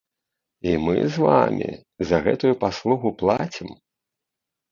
[0.69, 1.69] І мы з вамі
[2.11, 3.69] за гэтую паслугу плацім.